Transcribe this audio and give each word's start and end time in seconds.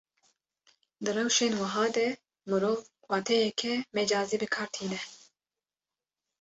Di 1.03 1.11
rewşên 1.17 1.53
wiha 1.61 1.85
de 1.95 2.07
mirov, 2.49 2.79
wateyeke 3.09 3.73
mecazî 3.95 4.37
bi 4.41 4.47
kar 4.55 4.67
tîne 4.73 4.99